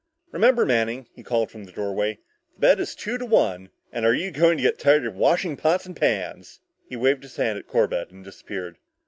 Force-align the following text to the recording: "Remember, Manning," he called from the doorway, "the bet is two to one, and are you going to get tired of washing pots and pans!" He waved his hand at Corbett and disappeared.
"Remember, 0.31 0.65
Manning," 0.65 1.05
he 1.13 1.21
called 1.21 1.51
from 1.51 1.65
the 1.65 1.71
doorway, 1.71 2.17
"the 2.55 2.59
bet 2.59 2.79
is 2.79 2.95
two 2.95 3.19
to 3.19 3.25
one, 3.27 3.69
and 3.93 4.03
are 4.03 4.15
you 4.15 4.31
going 4.31 4.57
to 4.57 4.63
get 4.63 4.79
tired 4.79 5.05
of 5.05 5.13
washing 5.13 5.55
pots 5.55 5.85
and 5.85 5.95
pans!" 5.95 6.59
He 6.89 6.95
waved 6.95 7.21
his 7.21 7.35
hand 7.35 7.59
at 7.59 7.67
Corbett 7.67 8.09
and 8.09 8.23
disappeared. 8.23 8.77